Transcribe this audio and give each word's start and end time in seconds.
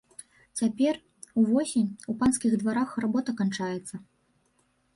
Цяпер, 0.61 0.95
увосень, 1.41 1.91
у 2.13 2.17
панскіх 2.23 2.57
дварах 2.63 2.97
работа 3.05 3.31
канчаецца. 3.43 3.95